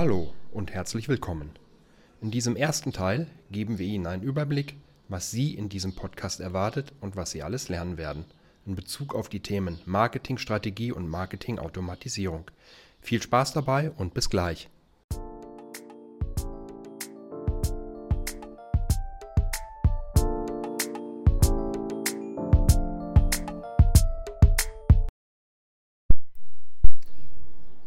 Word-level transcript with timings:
Hallo 0.00 0.32
und 0.50 0.72
herzlich 0.72 1.10
willkommen. 1.10 1.50
In 2.22 2.30
diesem 2.30 2.56
ersten 2.56 2.90
Teil 2.90 3.26
geben 3.50 3.78
wir 3.78 3.84
Ihnen 3.84 4.06
einen 4.06 4.22
Überblick, 4.22 4.76
was 5.08 5.30
Sie 5.30 5.52
in 5.52 5.68
diesem 5.68 5.94
Podcast 5.94 6.40
erwartet 6.40 6.94
und 7.02 7.16
was 7.16 7.32
Sie 7.32 7.42
alles 7.42 7.68
lernen 7.68 7.98
werden 7.98 8.24
in 8.64 8.76
Bezug 8.76 9.14
auf 9.14 9.28
die 9.28 9.40
Themen 9.40 9.78
Marketingstrategie 9.84 10.90
und 10.90 11.06
Marketingautomatisierung. 11.06 12.50
Viel 13.02 13.20
Spaß 13.20 13.52
dabei 13.52 13.90
und 13.90 14.14
bis 14.14 14.30
gleich. 14.30 14.70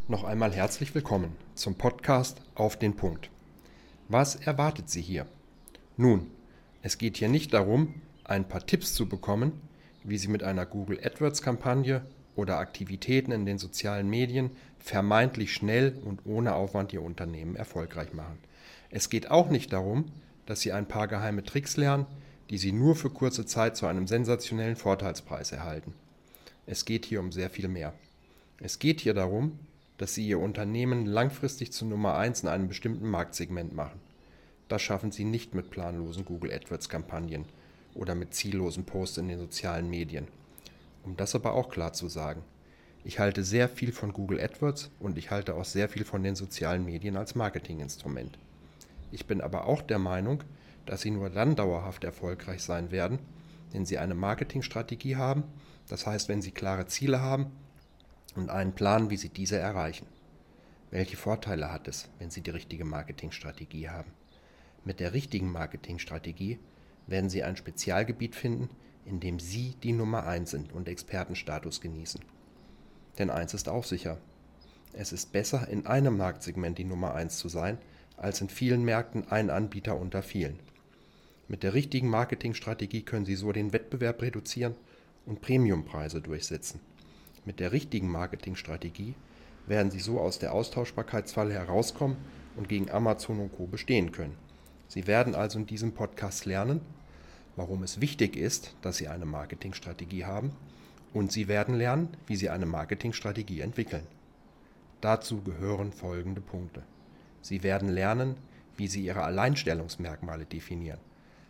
Noch 0.10 0.26
einmal 0.26 0.52
herzlich 0.52 0.94
willkommen 0.94 1.34
zum 1.56 1.76
Podcast 1.76 2.42
Auf 2.56 2.78
den 2.78 2.94
Punkt. 2.94 3.30
Was 4.10 4.36
erwartet 4.36 4.90
Sie 4.90 5.02
hier? 5.02 5.26
Nun, 5.96 6.30
es 6.82 6.98
geht 6.98 7.16
hier 7.16 7.30
nicht 7.30 7.54
darum, 7.54 8.02
ein 8.26 8.46
paar 8.46 8.66
Tipps 8.66 8.94
zu 8.96 9.08
bekommen, 9.08 9.54
wie 10.04 10.18
Sie 10.18 10.28
mit 10.28 10.44
einer 10.44 10.66
Google 10.66 11.00
AdWords-Kampagne 11.02 12.06
oder 12.36 12.58
Aktivitäten 12.58 13.32
in 13.32 13.46
den 13.46 13.58
sozialen 13.58 14.10
Medien 14.10 14.52
vermeintlich 14.78 15.54
schnell 15.54 15.98
und 16.04 16.26
ohne 16.26 16.54
Aufwand 16.54 16.92
Ihr 16.92 17.02
Unternehmen 17.02 17.56
erfolgreich 17.56 18.12
machen. 18.12 18.40
Es 18.90 19.10
geht 19.10 19.32
auch 19.32 19.50
nicht 19.50 19.72
darum, 19.72 20.12
dass 20.46 20.60
Sie 20.60 20.74
ein 20.74 20.86
paar 20.90 21.08
geheime 21.08 21.46
Tricks 21.46 21.78
lernen, 21.78 22.08
die 22.50 22.58
Sie 22.58 22.74
nur 22.74 22.98
für 22.98 23.10
kurze 23.10 23.46
Zeit 23.46 23.78
zu 23.78 23.86
einem 23.86 24.08
sensationellen 24.08 24.76
Vorteilspreis 24.76 25.54
erhalten. 25.54 25.94
Es 26.66 26.84
geht 26.84 27.06
hier 27.06 27.22
um 27.22 27.32
sehr 27.32 27.50
viel 27.50 27.70
mehr. 27.70 27.94
Es 28.60 28.80
geht 28.80 29.00
hier 29.00 29.14
darum, 29.14 29.60
dass 30.04 30.16
Sie 30.16 30.28
Ihr 30.28 30.40
Unternehmen 30.40 31.06
langfristig 31.06 31.72
zu 31.72 31.86
Nummer 31.86 32.18
1 32.18 32.44
in 32.44 32.50
einem 32.50 32.68
bestimmten 32.68 33.10
Marktsegment 33.10 33.74
machen. 33.74 34.02
Das 34.68 34.82
schaffen 34.82 35.14
Sie 35.14 35.24
nicht 35.24 35.56
mit 35.56 35.70
planlosen 35.70 36.26
Google 36.26 36.52
AdWords-Kampagnen 36.52 37.46
oder 37.94 38.14
mit 38.14 38.34
ziellosen 38.34 38.84
Posts 38.84 39.20
in 39.20 39.30
den 39.30 39.40
sozialen 39.40 39.90
Medien. 39.90 40.28
Um 41.06 41.16
das 41.16 41.36
aber 41.36 41.54
auch 41.54 41.70
klar 41.70 41.94
zu 41.94 42.10
sagen, 42.10 42.44
ich 43.06 43.20
halte 43.20 43.46
sehr 43.46 43.70
viel 43.70 43.94
von 43.94 44.12
Google 44.12 44.42
AdWords 44.42 44.92
und 45.00 45.18
ich 45.18 45.32
halte 45.32 45.56
auch 45.56 45.64
sehr 45.64 45.88
viel 45.88 46.04
von 46.04 46.22
den 46.22 46.36
sozialen 46.36 46.84
Medien 46.84 47.16
als 47.16 47.34
Marketinginstrument. 47.34 48.38
Ich 49.10 49.26
bin 49.26 49.40
aber 49.40 49.68
auch 49.68 49.82
der 49.82 50.00
Meinung, 50.00 50.44
dass 50.86 51.00
sie 51.00 51.12
nur 51.12 51.30
dann 51.30 51.56
dauerhaft 51.56 52.04
erfolgreich 52.04 52.62
sein 52.62 52.92
werden, 52.92 53.20
wenn 53.72 53.86
sie 53.86 54.00
eine 54.00 54.16
Marketingstrategie 54.16 55.16
haben, 55.16 55.46
das 55.88 56.06
heißt, 56.06 56.28
wenn 56.28 56.42
sie 56.42 56.52
klare 56.52 56.88
Ziele 56.88 57.22
haben 57.22 57.54
und 58.36 58.50
einen 58.50 58.74
Plan, 58.74 59.10
wie 59.10 59.18
Sie 59.18 59.30
diese 59.30 59.58
erreichen. 59.58 60.08
Welche 60.92 61.18
Vorteile 61.18 61.72
hat 61.72 61.88
es, 61.88 62.10
wenn 62.20 62.30
Sie 62.30 62.42
die 62.42 62.52
richtige 62.52 62.86
Marketingstrategie 62.86 63.90
haben? 63.90 64.12
Mit 64.86 65.00
der 65.00 65.14
richtigen 65.14 65.52
Marketingstrategie 65.52 66.60
werden 67.08 67.30
Sie 67.30 67.44
ein 67.44 67.56
Spezialgebiet 67.56 68.36
finden, 68.36 68.70
in 69.06 69.20
dem 69.20 69.40
Sie 69.40 69.76
die 69.82 69.94
Nummer 69.94 70.26
1 70.26 70.52
sind 70.52 70.74
und 70.74 70.88
Expertenstatus 70.88 71.82
genießen. 71.82 72.22
Denn 73.18 73.30
eins 73.30 73.54
ist 73.54 73.70
auch 73.70 73.84
sicher. 73.84 74.18
Es 74.94 75.12
ist 75.12 75.32
besser, 75.32 75.68
in 75.68 75.86
einem 75.88 76.18
Marktsegment 76.18 76.78
die 76.78 76.84
Nummer 76.84 77.14
1 77.16 77.38
zu 77.38 77.50
sein, 77.50 77.78
als 78.18 78.42
in 78.42 78.50
vielen 78.50 78.84
Märkten 78.84 79.28
ein 79.30 79.50
Anbieter 79.50 80.00
unter 80.00 80.22
vielen. 80.22 80.60
Mit 81.48 81.64
der 81.64 81.74
richtigen 81.74 82.10
Marketingstrategie 82.10 83.02
können 83.02 83.26
Sie 83.26 83.36
so 83.36 83.52
den 83.52 83.74
Wettbewerb 83.74 84.22
reduzieren 84.22 84.76
und 85.26 85.42
Premiumpreise 85.42 86.22
durchsetzen. 86.22 86.80
Mit 87.46 87.60
der 87.60 87.72
richtigen 87.72 88.10
Marketingstrategie 88.10 89.16
werden 89.68 89.92
Sie 89.92 90.00
so 90.00 90.20
aus 90.20 90.40
der 90.40 90.54
Austauschbarkeitsfalle 90.54 91.54
herauskommen 91.54 92.18
und 92.56 92.70
gegen 92.70 92.90
Amazon 92.90 93.40
und 93.40 93.52
Co. 93.56 93.66
bestehen 93.66 94.12
können. 94.12 94.38
Sie 94.88 95.08
werden 95.08 95.36
also 95.36 95.60
in 95.60 95.66
diesem 95.66 95.94
Podcast 95.94 96.46
lernen, 96.46 96.82
warum 97.56 97.84
es 97.84 98.00
wichtig 98.00 98.36
ist, 98.36 98.76
dass 98.82 98.98
Sie 98.98 99.08
eine 99.08 99.26
Marketingstrategie 99.26 100.26
haben 100.26 100.52
und 101.14 101.32
Sie 101.32 101.48
werden 101.48 101.76
lernen, 101.76 102.10
wie 102.28 102.36
Sie 102.36 102.50
eine 102.50 102.66
Marketingstrategie 102.66 103.62
entwickeln. 103.62 104.08
Dazu 105.02 105.42
gehören 105.42 105.92
folgende 105.92 106.42
Punkte. 106.42 106.84
Sie 107.42 107.64
werden 107.64 107.90
lernen, 107.90 108.38
wie 108.78 108.88
Sie 108.88 109.04
Ihre 109.04 109.24
Alleinstellungsmerkmale 109.24 110.46
definieren, 110.46 111.00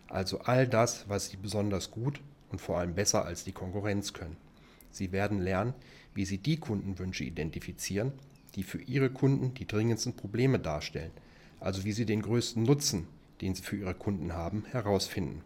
also 0.08 0.40
all 0.40 0.66
das, 0.66 1.08
was 1.08 1.28
Sie 1.28 1.36
besonders 1.36 1.90
gut 1.90 2.20
und 2.50 2.60
vor 2.60 2.78
allem 2.78 2.94
besser 2.94 3.24
als 3.24 3.44
die 3.44 3.52
Konkurrenz 3.52 4.12
können. 4.12 4.36
Sie 4.94 5.10
werden 5.10 5.40
lernen, 5.40 5.74
wie 6.14 6.24
Sie 6.24 6.38
die 6.38 6.56
Kundenwünsche 6.56 7.24
identifizieren, 7.24 8.12
die 8.54 8.62
für 8.62 8.80
Ihre 8.80 9.10
Kunden 9.10 9.52
die 9.54 9.66
dringendsten 9.66 10.14
Probleme 10.14 10.60
darstellen, 10.60 11.10
also 11.58 11.84
wie 11.84 11.90
Sie 11.90 12.06
den 12.06 12.22
größten 12.22 12.62
Nutzen, 12.62 13.08
den 13.40 13.56
Sie 13.56 13.62
für 13.62 13.76
Ihre 13.76 13.94
Kunden 13.94 14.34
haben, 14.34 14.64
herausfinden. 14.70 15.42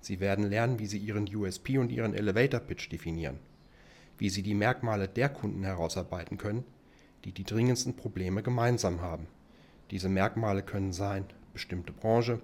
Sie 0.00 0.20
werden 0.20 0.48
lernen, 0.48 0.78
wie 0.78 0.86
Sie 0.86 0.98
Ihren 0.98 1.32
USP 1.34 1.78
und 1.78 1.90
Ihren 1.90 2.14
Elevator 2.14 2.60
Pitch 2.60 2.92
definieren, 2.92 3.40
wie 4.18 4.30
Sie 4.30 4.44
die 4.44 4.54
Merkmale 4.54 5.08
der 5.08 5.28
Kunden 5.28 5.64
herausarbeiten 5.64 6.38
können, 6.38 6.62
die 7.24 7.32
die 7.32 7.44
dringendsten 7.44 7.96
Probleme 7.96 8.44
gemeinsam 8.44 9.00
haben. 9.00 9.26
Diese 9.90 10.08
Merkmale 10.08 10.62
können 10.62 10.92
sein 10.92 11.24
bestimmte 11.52 11.92
Branche, 11.92 12.40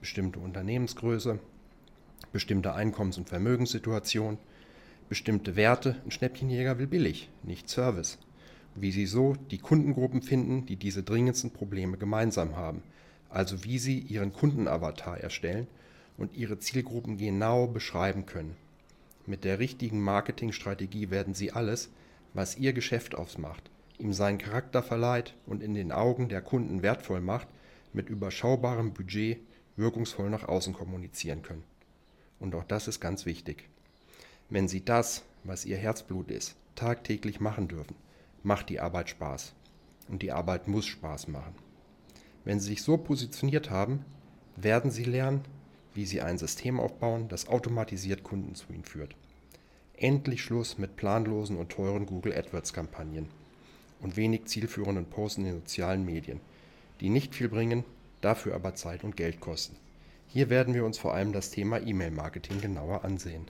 bestimmte 0.00 0.38
Unternehmensgröße, 0.38 1.40
bestimmte 2.32 2.74
Einkommens- 2.74 3.18
und 3.18 3.28
Vermögenssituation, 3.28 4.38
bestimmte 5.08 5.56
Werte. 5.56 5.96
Ein 6.04 6.10
Schnäppchenjäger 6.10 6.78
will 6.78 6.86
billig, 6.86 7.30
nicht 7.42 7.68
Service. 7.68 8.18
Wie 8.74 8.90
Sie 8.90 9.06
so 9.06 9.34
die 9.50 9.58
Kundengruppen 9.58 10.22
finden, 10.22 10.66
die 10.66 10.76
diese 10.76 11.02
dringendsten 11.02 11.50
Probleme 11.50 11.96
gemeinsam 11.96 12.56
haben. 12.56 12.82
Also 13.28 13.64
wie 13.64 13.78
Sie 13.78 13.98
Ihren 13.98 14.32
Kundenavatar 14.32 15.18
erstellen 15.18 15.66
und 16.16 16.34
Ihre 16.34 16.58
Zielgruppen 16.58 17.16
genau 17.16 17.66
beschreiben 17.66 18.26
können. 18.26 18.56
Mit 19.26 19.44
der 19.44 19.58
richtigen 19.58 20.00
Marketingstrategie 20.02 21.10
werden 21.10 21.34
Sie 21.34 21.52
alles, 21.52 21.90
was 22.34 22.58
Ihr 22.58 22.72
Geschäft 22.72 23.14
ausmacht, 23.14 23.70
ihm 23.98 24.12
seinen 24.12 24.38
Charakter 24.38 24.82
verleiht 24.82 25.34
und 25.46 25.62
in 25.62 25.74
den 25.74 25.92
Augen 25.92 26.28
der 26.28 26.42
Kunden 26.42 26.82
wertvoll 26.82 27.20
macht, 27.20 27.48
mit 27.92 28.08
überschaubarem 28.10 28.92
Budget 28.92 29.38
wirkungsvoll 29.76 30.30
nach 30.30 30.46
außen 30.48 30.74
kommunizieren 30.74 31.42
können. 31.42 31.64
Und 32.38 32.54
auch 32.54 32.64
das 32.64 32.88
ist 32.88 33.00
ganz 33.00 33.24
wichtig. 33.24 33.68
Wenn 34.50 34.68
Sie 34.68 34.84
das, 34.84 35.22
was 35.42 35.64
Ihr 35.64 35.76
Herzblut 35.78 36.30
ist, 36.30 36.54
tagtäglich 36.74 37.40
machen 37.40 37.66
dürfen, 37.68 37.96
macht 38.42 38.68
die 38.68 38.78
Arbeit 38.78 39.08
Spaß. 39.08 39.54
Und 40.08 40.22
die 40.22 40.32
Arbeit 40.32 40.68
muss 40.68 40.84
Spaß 40.84 41.28
machen. 41.28 41.54
Wenn 42.44 42.60
Sie 42.60 42.68
sich 42.68 42.82
so 42.82 42.98
positioniert 42.98 43.70
haben, 43.70 44.04
werden 44.56 44.90
Sie 44.90 45.04
lernen, 45.04 45.42
wie 45.94 46.04
Sie 46.04 46.20
ein 46.20 46.36
System 46.36 46.78
aufbauen, 46.78 47.28
das 47.28 47.48
automatisiert 47.48 48.22
Kunden 48.22 48.54
zu 48.54 48.70
Ihnen 48.72 48.84
führt. 48.84 49.16
Endlich 49.96 50.42
Schluss 50.42 50.76
mit 50.76 50.96
planlosen 50.96 51.56
und 51.56 51.70
teuren 51.70 52.04
Google 52.04 52.34
AdWords-Kampagnen 52.34 53.28
und 54.00 54.16
wenig 54.16 54.44
zielführenden 54.44 55.06
Posts 55.06 55.38
in 55.38 55.44
den 55.44 55.54
sozialen 55.54 56.04
Medien, 56.04 56.40
die 57.00 57.08
nicht 57.08 57.34
viel 57.34 57.48
bringen, 57.48 57.84
dafür 58.20 58.54
aber 58.54 58.74
Zeit 58.74 59.04
und 59.04 59.16
Geld 59.16 59.40
kosten. 59.40 59.76
Hier 60.26 60.50
werden 60.50 60.74
wir 60.74 60.84
uns 60.84 60.98
vor 60.98 61.14
allem 61.14 61.32
das 61.32 61.50
Thema 61.50 61.80
E-Mail-Marketing 61.80 62.60
genauer 62.60 63.04
ansehen. 63.04 63.46